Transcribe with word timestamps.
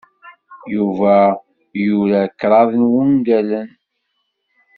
Yuba 0.73 1.13
yura 1.85 2.21
kraḍ 2.39 2.69
n 2.75 2.83
wungalen. 2.91 3.69